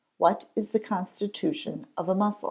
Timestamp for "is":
0.55-0.71